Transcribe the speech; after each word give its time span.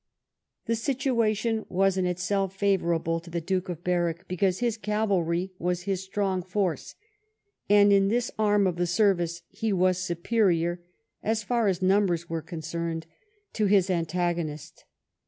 The 0.65 0.75
situation 0.75 1.63
was 1.69 1.95
in 1.95 2.07
itself 2.07 2.55
favorable 2.55 3.19
to 3.19 3.29
the 3.29 3.39
Duke 3.39 3.69
of 3.69 3.83
Berwick, 3.83 4.27
because 4.27 4.57
his 4.57 4.75
cavalry 4.75 5.51
was 5.59 5.83
his 5.83 6.01
strong 6.03 6.41
force, 6.41 6.95
and 7.69 7.93
in 7.93 8.07
this 8.07 8.31
arm 8.39 8.65
of 8.65 8.77
the 8.77 8.87
service 8.87 9.43
he 9.49 9.71
was 9.71 9.99
superior, 9.99 10.81
80 11.23 11.45
far 11.45 11.67
as 11.67 11.83
numbers 11.83 12.27
were 12.27 12.41
concerned, 12.41 13.05
to 13.53 13.67
his 13.67 13.91
antagonist. 13.91 14.85